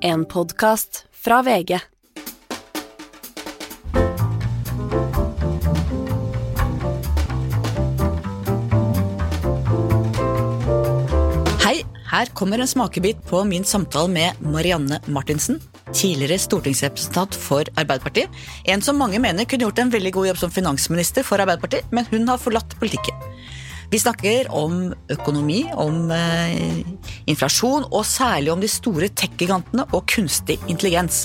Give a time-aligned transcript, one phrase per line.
[0.00, 1.72] En podkast fra VG.
[11.64, 15.58] Hei, her kommer en smakebit på min samtale med Marianne Martinsen.
[15.90, 18.30] Tidligere stortingsrepresentant for Arbeiderpartiet.
[18.70, 22.06] En som mange mener kunne gjort en veldig god jobb som finansminister for Arbeiderpartiet, men
[22.12, 23.18] hun har forlatt politikken.
[23.88, 26.82] Vi snakker om økonomi, om eh,
[27.30, 31.22] inflasjon og særlig om de store tech-gigantene og kunstig intelligens.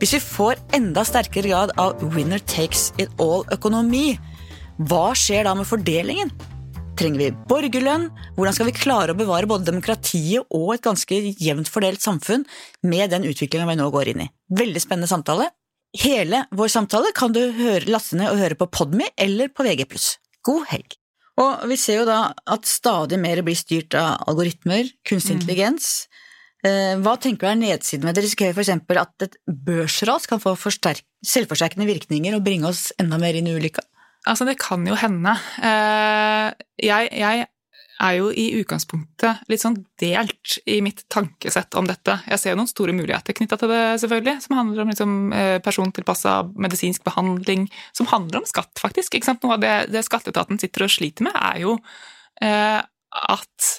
[0.00, 4.16] Hvis vi får enda sterkere grad av winner takes it all-økonomi,
[4.88, 6.32] hva skjer da med fordelingen?
[6.96, 8.08] Trenger vi borgerlønn?
[8.38, 12.48] Hvordan skal vi klare å bevare både demokratiet og et ganske jevnt fordelt samfunn
[12.80, 14.32] med den utviklinga vi nå går inn i?
[14.56, 15.52] Veldig spennende samtale.
[16.00, 19.84] Hele vår samtale kan du høre, laste ned og høre på Podme eller på VG+.
[20.48, 20.96] God helg!
[21.36, 26.06] Og vi ser jo da at stadig mer blir styrt av algoritmer, kunstig intelligens.
[26.64, 27.02] Mm.
[27.04, 28.24] Hva tenker du er nedsiden med det?
[28.24, 33.46] Risikerer eksempel at et børsras kan få selvforsterkende virkninger og bringe oss enda mer inn
[33.46, 33.84] i ulykka?
[34.26, 35.36] Altså, det kan jo hende.
[35.62, 36.48] Eh,
[36.82, 37.46] Jeg, jeg
[38.02, 42.18] er jo i utgangspunktet litt sånn delt i mitt tankesett om dette.
[42.28, 45.56] Jeg ser jo noen store muligheter knytta til det, selvfølgelig, som handler om liksom, eh,
[45.64, 49.16] persontilpassa medisinsk behandling, som handler om skatt, faktisk.
[49.42, 51.78] Noe av det, det skatteetaten sitter og sliter med, er jo
[52.44, 52.82] eh,
[53.36, 53.72] at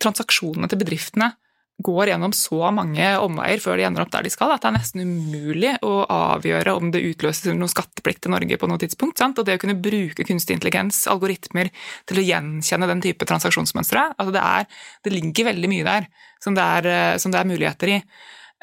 [0.00, 1.32] transaksjonene til bedriftene
[1.78, 4.74] går gjennom så mange omveier før de ender opp der de skal, at det er
[4.74, 9.20] nesten umulig å avgjøre om det utløses noen skatteplikt til Norge på noe tidspunkt.
[9.20, 9.38] Sant?
[9.38, 11.70] Og det å kunne bruke kunstig intelligens, algoritmer,
[12.10, 14.42] til å gjenkjenne den type transaksjonsmønstre, altså det,
[15.06, 16.08] det ligger veldig mye der
[16.42, 16.90] som det er,
[17.22, 18.00] som det er muligheter i.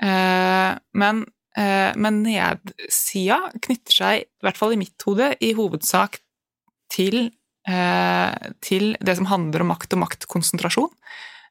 [0.03, 1.23] Eh, Men,
[1.55, 6.19] eh, men nedsida knytter seg, i hvert fall i mitt hode, i hovedsak
[6.91, 7.31] til,
[7.67, 10.91] eh, til det som handler om makt og maktkonsentrasjon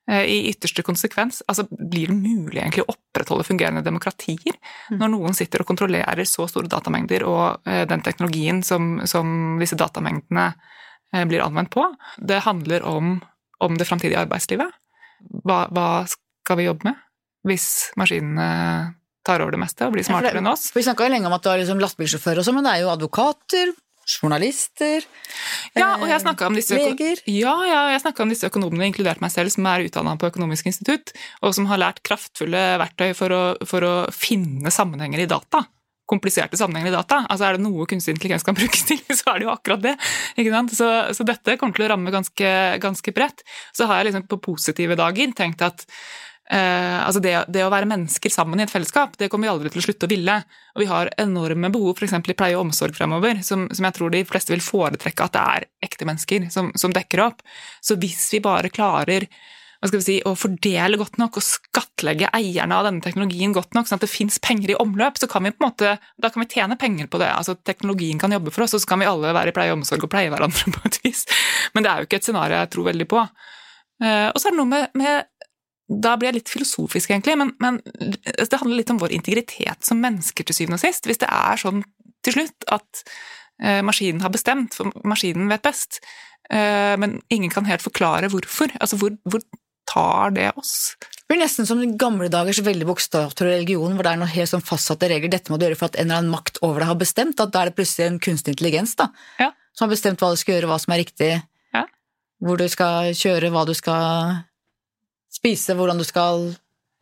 [0.05, 4.53] i ytterste konsekvens altså blir det mulig egentlig å opprettholde fungerende demokratier
[4.93, 10.51] når noen sitter og kontrollerer så store datamengder og den teknologien som, som disse datamengdene
[11.31, 11.87] blir anvendt på.
[12.21, 13.17] Det handler om,
[13.65, 14.77] om det framtidige arbeidslivet.
[15.47, 17.01] Hva, hva skal vi jobbe med
[17.49, 17.69] hvis
[18.01, 18.95] maskinene
[19.25, 20.69] tar over det meste og blir smartere enn oss?
[20.75, 22.85] Vi snakka jo lenge om at du har liksom lastebilsjåfører og sånn, men det er
[22.85, 23.73] jo advokater,
[24.09, 25.05] journalister
[25.77, 27.21] Ja, og jeg snakka om disse, leger.
[27.31, 30.69] ja, ja, jeg snakket om disse økonomene, inkludert meg selv, som er utdanna på Økonomisk
[30.71, 35.65] institutt, og som har lært kraftfulle verktøy for å, for å finne sammenhenger i data.
[36.11, 37.23] Kompliserte sammenhenger i data.
[37.33, 39.95] Altså Er det noe kunstig intelligens kan brukes til, så er det jo akkurat det.
[40.37, 40.75] ikke sant?
[40.77, 42.51] Så, så dette kommer til å ramme ganske,
[42.83, 43.41] ganske bredt.
[43.73, 45.87] Så har jeg liksom på positive dager tenkt at
[46.51, 49.73] Eh, altså det, det, å være mennesker sammen i et fellesskap, det kommer vi aldri
[49.73, 50.37] til å slutte å ville.
[50.77, 52.17] Og vi har enorme behov f.eks.
[52.21, 55.45] i pleie og omsorg fremover, som, som, jeg tror de fleste vil foretrekke at det
[55.57, 57.45] er ekte mennesker som, som dekker opp.
[57.85, 59.29] Så hvis vi bare klarer
[59.93, 63.99] vi si, å fordele godt nok og skattlegge eierne av denne teknologien godt nok, sånn
[64.01, 66.49] at det fins penger i omløp, så kan vi på en måte, da kan vi
[66.55, 67.29] tjene penger på det.
[67.35, 69.83] Altså Teknologien kan jobbe for oss, og så kan vi alle være i pleie og
[69.83, 71.27] omsorg og pleie hverandre på et vis.
[71.77, 73.27] Men det er jo ikke et scenario jeg tror veldig på.
[74.03, 75.29] Eh, og så er det noe med, med
[75.85, 80.01] da blir jeg litt filosofisk, egentlig, men, men, det handler litt om vår integritet som
[80.01, 81.05] mennesker til syvende og sist.
[81.09, 81.83] Hvis det er sånn
[82.25, 83.03] til slutt at
[83.61, 86.01] eh, maskinen har bestemt, for maskinen vet best,
[86.49, 89.45] eh, men ingen kan helt forklare hvorfor, altså hvor, hvor
[89.91, 90.95] tar det oss?
[91.25, 94.51] Det blir nesten som den gamle dagers veldig bokstavtro religion, hvor det er noen helt
[94.51, 95.33] sånn fastsatte regler.
[95.33, 97.41] Dette må du gjøre for at en eller annen makt over deg har bestemt.
[97.41, 99.51] at Da er det plutselig en kunstig intelligens da, ja.
[99.77, 101.31] som har bestemt hva du skal gjøre, hva som er riktig,
[101.77, 101.85] ja.
[102.45, 104.45] hvor du skal kjøre, hva du skal
[105.45, 106.55] spise, hvordan du skal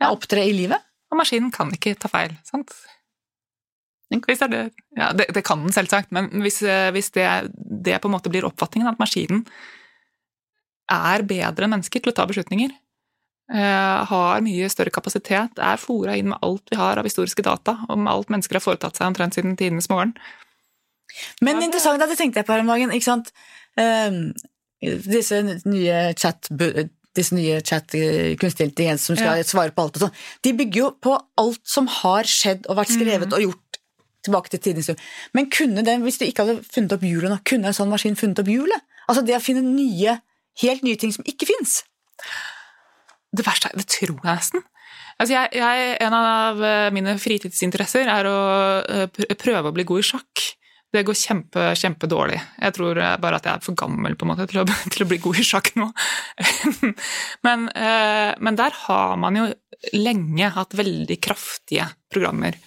[0.03, 0.83] ja, opptre i livet.
[1.13, 2.75] Og maskinen kan ikke ta feil, sant?
[4.13, 4.63] Det, det,
[4.99, 6.61] ja, det, det kan den selvsagt, men hvis,
[6.93, 9.47] hvis det, det, på en måte blir oppfatningen at maskinen
[10.93, 12.75] er bedre enn mennesker til å ta beslutninger,
[13.55, 17.79] eh, har mye større kapasitet, er fora inn med alt vi har av historiske data
[17.93, 20.13] om alt mennesker har foretatt seg omtrent siden tidenes morgen
[21.41, 23.33] Men interessant, det tenkte jeg på her om dagen, ikke sant.
[23.81, 24.33] Um,
[24.83, 26.49] disse nye chat
[27.17, 27.95] disse nye chat
[28.41, 29.47] kunstig intelligens som skal ja.
[29.47, 32.94] svare på alt og sånn, de bygger jo på alt som har skjedd og vært
[32.94, 33.37] skrevet mm.
[33.37, 33.81] og gjort
[34.23, 35.03] tilbake til tidens stund.
[35.35, 38.19] Men kunne den, hvis de ikke hadde funnet opp hjulet nå, kunne en sånn maskin
[38.19, 38.85] funnet opp hjulet?
[39.09, 40.19] Altså det å finne nye,
[40.62, 41.81] helt nye ting som ikke fins?
[43.32, 44.64] Det verste er Det tror jeg nesten.
[45.20, 46.62] Altså jeg, jeg, en av
[46.94, 48.38] mine fritidsinteresser er å
[49.38, 50.44] prøve å bli god i sjakk.
[50.93, 52.37] Det går kjempe, kjempedårlig.
[52.61, 55.09] Jeg tror bare at jeg er for gammel på en måte til å, til å
[55.09, 55.89] bli god i sjakk nå.
[57.47, 59.49] men, eh, men, der har man jo
[59.97, 62.61] lenge hatt veldig kraftige programmer.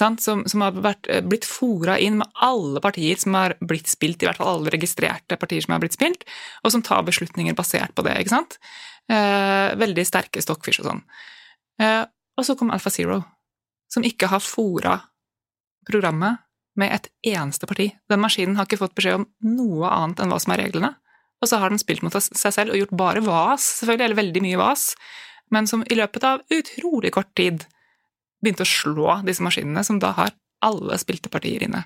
[0.00, 4.28] Som, som, har vært, blitt fora inn med alle partier som har blitt spilt, i
[4.28, 6.24] hvert fall alle registrerte partier som har blitt spilt,
[6.64, 8.14] og som tar beslutninger basert på det.
[8.22, 8.56] ikke sant?
[9.10, 11.04] Eh, veldig sterke stockfish og sånn.
[11.84, 12.02] Eh,
[12.38, 13.20] og så kom Alfa Zero
[13.90, 14.94] som ikke har fora
[15.88, 16.40] programmet
[16.78, 17.90] med et eneste parti.
[18.10, 19.26] Den maskinen har ikke fått beskjed om
[19.56, 20.92] noe annet enn hva som er reglene.
[21.40, 24.42] Og så har den spilt mot seg selv og gjort bare vas, selvfølgelig, eller veldig
[24.44, 24.90] mye vas,
[25.50, 27.64] men som i løpet av utrolig kort tid
[28.40, 30.34] begynte å slå disse maskinene, som da har
[30.64, 31.84] alle spilte partier inne.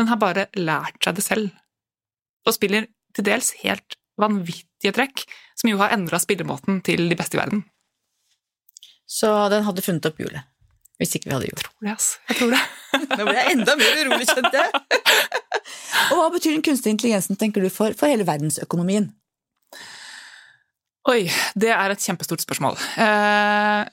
[0.00, 1.50] Den har bare lært seg det selv,
[2.48, 7.36] og spiller til dels helt vanvittige trekk, som jo har endra spillemåten til de beste
[7.36, 7.64] i verden.
[9.10, 10.46] Så den hadde funnet opp hjulet.
[11.00, 11.70] Hvis ikke vi hadde gjort det.
[12.28, 12.60] Jeg tror det.
[13.16, 14.68] Nå ble jeg enda mer urolig, kjente jeg.
[16.10, 19.06] Og hva betyr den kunstige intelligensen, tenker du, for, for hele verdensøkonomien?
[21.08, 21.22] Oi,
[21.56, 22.76] det er et kjempestort spørsmål.
[23.00, 23.88] Eh,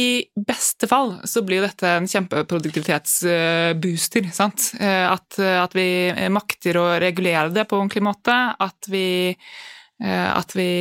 [0.00, 4.32] I beste fall så blir dette en kjempeproduktivitetsbooster.
[4.32, 4.72] sant?
[4.80, 8.32] Eh, at, at, vi makter å regulere det på en ordentlig måte.
[8.56, 9.36] At vi,
[10.00, 10.72] eh, at vi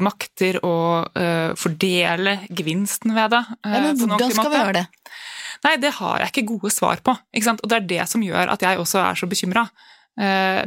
[0.00, 3.42] makter å uh, fordele gevinsten ved det.
[3.66, 4.86] Ja, men hvordan skal vi gjøre det?
[5.66, 7.12] Nei, det har jeg ikke gode svar på.
[7.14, 9.64] Og det er det som gjør at jeg også er så bekymra.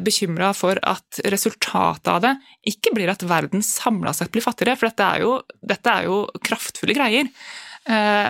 [0.03, 2.33] Bekymra for at resultatet av det
[2.71, 6.19] ikke blir at verden samla sett blir fattigere, for dette er jo, dette er jo
[6.44, 7.31] kraftfulle greier.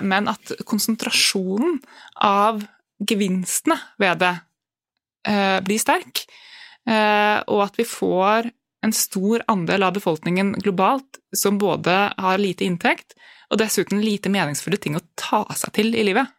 [0.06, 1.79] Men at konsentrasjonen
[2.25, 2.62] av
[3.01, 4.33] gevinstene ved det
[5.65, 6.23] blir sterk,
[7.50, 8.53] og at vi får
[8.86, 13.16] en stor andel av befolkningen globalt som både har lite inntekt
[13.51, 16.31] og dessuten lite meningsfulle ting å ta seg til i livet.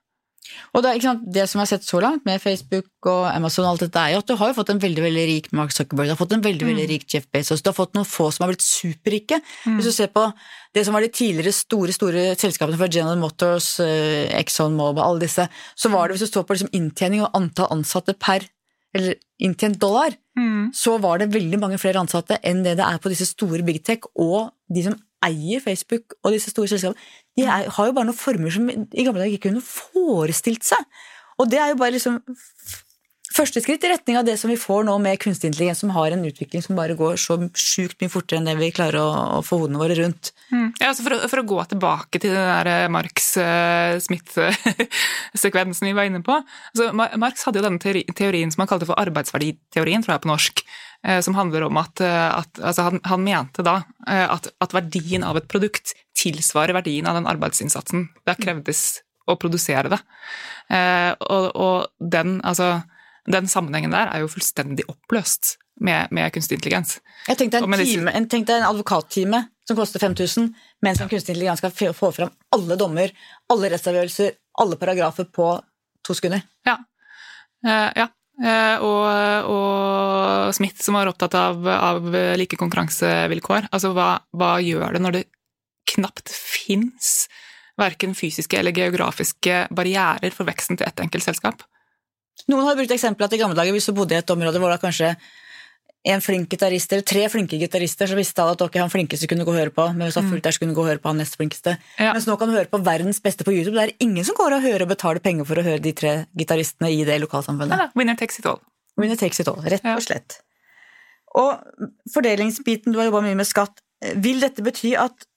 [0.72, 3.74] Og det, sant, det som jeg har sett så langt med Facebook og Amazon, og
[3.74, 6.10] alt dette er jo at du har jo fått en veldig veldig rik Mark Zuckerberg,
[6.10, 6.70] du har fått en veldig mm.
[6.72, 9.38] veldig rik Jeff Bezos, du har fått noen få som har blitt superrike.
[9.64, 9.78] Mm.
[9.78, 10.26] Hvis du ser på
[10.76, 15.24] det som var de tidligere store store selskapene fra General Motors, eh, Exxon Mobil, alle
[15.24, 18.48] disse, så var det hvis du står på liksom inntjening og antall ansatte per
[18.96, 20.72] eller inntjent dollar, mm.
[20.76, 23.80] så var det veldig mange flere ansatte enn det det er på disse store big
[23.86, 28.08] tech, og de som eier Facebook og disse store selskapene, de er, har jo bare
[28.08, 30.82] noen former som i gamle dager ikke kunne forestilt seg.
[31.40, 32.18] Og det er jo bare liksom
[33.32, 36.08] første skritt i retning av det som vi får nå med kunstig intelligens, som har
[36.12, 39.08] en utvikling som bare går så sjukt mye fortere enn det vi klarer å,
[39.38, 40.24] å få hodene våre rundt.
[40.50, 40.68] Mm.
[40.80, 46.04] Ja, altså for, å, for, å, gå tilbake til den der eh, Marx-Smith-sekvensen vi var
[46.08, 46.34] inne på.
[46.72, 47.82] Altså, Marx hadde jo denne
[48.12, 50.56] teorien som han kalte for arbeidsverditeorien, tror jeg på norsk.
[51.02, 53.76] Eh, som handler om at, eh, at altså han, han, mente da
[54.06, 55.86] at, at verdien av et produkt
[56.18, 58.80] tilsvarer verdien av den arbeidsinnsatsen det krevdes
[59.30, 60.00] å produsere det.
[60.72, 62.82] Og, og den, altså
[63.30, 66.98] den sammenhengen der er jo fullstendig oppløst med, med kunstig intelligens.
[67.28, 70.48] Jeg tenkte en, time, en, tenkte en advokattime som koster 5000,
[70.82, 73.12] mens en kunstig intelligens skal få fram alle dommer,
[73.52, 75.54] alle rettsavgjørelser, alle paragrafer på
[76.06, 76.42] to sekunder.
[76.66, 76.78] Ja.
[77.64, 78.08] Uh, ja.
[78.42, 82.08] Uh, og, og, Smith, som var opptatt av, av
[82.40, 83.70] like konkurransevilkår.
[83.70, 85.24] Altså, hva, hva, gjør det når det
[85.92, 87.28] knapt fins
[87.78, 91.62] verken fysiske eller geografiske barrierer for veksten til ett enkelt selskap?
[92.50, 94.72] Noen har brukt eksempelet at i gamle dager hvis du bodde i et område hvor
[94.72, 95.14] det kanskje
[96.02, 99.44] en flink gitarist eller tre flinke gitarister, så visste alle at ok, han flinkeste kunne
[99.46, 101.02] gå og høre på, men hvis han fulgte der, så kunne du gå og høre
[101.02, 101.76] på han nest flinkeste.
[102.02, 102.10] Ja.
[102.16, 103.76] Mens nå kan du høre på verdens beste på YouTube.
[103.76, 106.14] Det er ingen som går og hører og betaler penger for å høre de tre
[106.38, 107.78] gitaristene i det lokalsamfunnet.
[107.78, 108.58] Ja, winner takes it all.
[108.98, 110.40] Winner takes it all, rett og slett.
[111.38, 111.62] Og
[112.12, 113.78] fordelingsbiten, du har jobba mye med skatt.
[114.18, 115.28] Vil dette bety at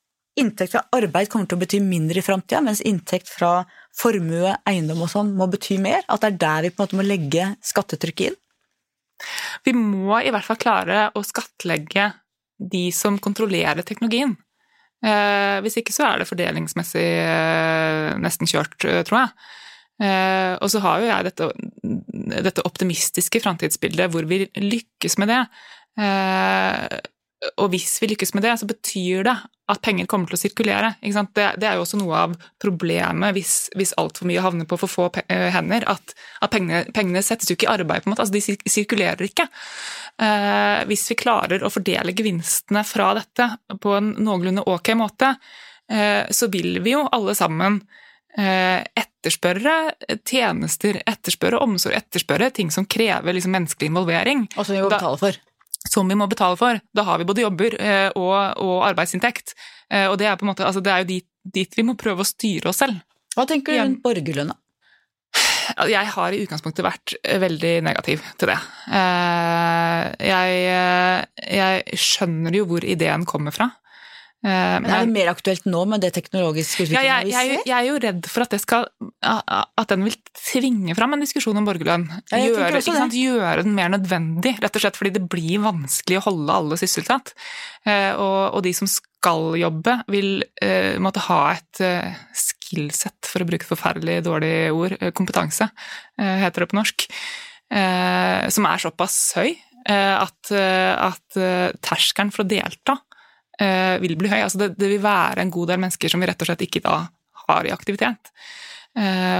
[0.42, 3.61] inntekt fra arbeid kommer til å bety mindre i framtida, mens inntekt fra
[3.95, 6.04] formue, eiendom og sånn må bety mer?
[6.11, 8.40] At det er der vi på en måte må legge skattetrykket inn?
[9.64, 12.09] Vi må i hvert fall klare å skattlegge
[12.59, 14.35] de som kontrollerer teknologien.
[15.06, 19.35] Eh, hvis ikke så er det fordelingsmessig eh, nesten kjørt, eh, tror jeg.
[19.95, 21.45] Og så har jo jeg dette,
[22.44, 25.37] dette optimistiske framtidsbildet hvor vi lykkes med det.
[27.59, 29.35] Og hvis vi lykkes med det, så betyr det
[29.71, 30.92] at penger kommer til å sirkulere.
[31.01, 34.92] Det, det, er jo også noe av problemet hvis, hvis altfor mye havner på for
[34.92, 35.85] få eh, hender.
[35.89, 36.13] At,
[36.45, 38.25] at pengene, pengene, settes jo ikke i arbeid, på en måte.
[38.25, 39.47] Altså, de sirkulerer ikke.
[40.21, 43.49] Eh, hvis vi klarer å fordele gevinstene fra dette
[43.81, 45.33] på en noenlunde ok måte,
[45.92, 47.81] eh, så vil vi jo alle sammen
[48.37, 49.75] eh, etterspørre
[50.21, 54.47] tjenester, etterspørre omsorg, etterspørre ting som krever liksom menneskelig involvering.
[54.56, 55.42] Og som vi må betale for
[55.89, 56.81] som vi må betale for.
[56.95, 59.56] Da har vi både jobber eh, og, og arbeidsinntekt.
[59.92, 61.27] Eh, og det er, på en måte, altså det er jo dit,
[61.57, 63.01] dit, vi må prøve å styre oss selv.
[63.35, 64.57] Hva tenker du rundt borgerlønna?
[65.89, 68.57] Jeg har i utgangspunktet vært veldig negativ til det.
[68.95, 71.25] Eh, jeg,
[71.57, 73.71] jeg skjønner jo hvor ideen kommer fra.
[74.45, 77.73] Eh, men er det mer aktuelt nå med det teknologiske utviklingen ja, jeg, jeg, jeg,
[77.80, 78.83] er jo redd for at, skal,
[79.25, 82.06] at, den vil tvinge fram en diskusjon om borgerlønn.
[82.30, 86.59] Ja, gjøre, gjøre, den mer nødvendig, rett og slett fordi det blir vanskelig å holde
[86.59, 87.33] alle sysselsatt.
[87.90, 93.42] Eh, og, og de som skal jobbe, vil uh, måtte ha et uh, skillset for
[93.42, 95.71] å bruke forferdelig dårlig ord, kompetanse,
[96.21, 97.07] heter det på norsk,
[98.54, 99.56] som er såpass høy
[99.90, 101.37] at, at
[101.85, 102.95] terskelen for å delta
[104.02, 104.42] vil bli høy.
[104.42, 106.83] Altså det, det vil være en god del mennesker som vi rett og slett ikke
[106.83, 106.97] da
[107.45, 108.31] har i aktivitet.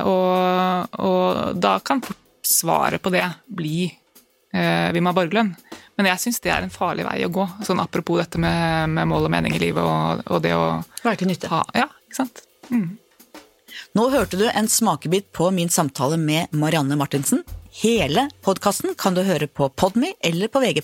[0.08, 3.90] Og, og da kan fort svaret på det bli
[4.56, 5.52] vi må ha borgerlønn.
[5.98, 7.46] Men jeg syns det er en farlig vei å gå.
[7.68, 10.68] Sånn Apropos dette med, med mål og mening i livet og, og det å
[11.04, 11.52] Være til nytte.
[11.52, 12.44] Ha, ja, ikke sant.
[12.72, 12.96] Mm.
[13.96, 17.44] Nå hørte du en smakebit på min samtale med Marianne Martinsen.
[17.76, 20.84] Hele podkasten kan du høre på Podme eller på VG+.